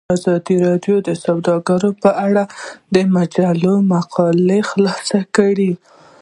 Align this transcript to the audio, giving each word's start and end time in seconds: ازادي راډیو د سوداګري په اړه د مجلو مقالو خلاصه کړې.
ازادي 0.17 0.55
راډیو 0.67 0.95
د 1.07 1.09
سوداګري 1.25 1.91
په 2.03 2.09
اړه 2.25 2.43
د 2.95 2.95
مجلو 3.15 3.73
مقالو 3.93 4.57
خلاصه 4.69 5.19
کړې. 5.35 5.71